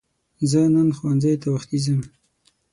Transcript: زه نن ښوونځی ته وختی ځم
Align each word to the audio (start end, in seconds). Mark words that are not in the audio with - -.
زه 0.49 0.59
نن 0.75 0.89
ښوونځی 0.97 1.33
ته 1.41 1.47
وختی 1.55 1.77
ځم 1.85 2.01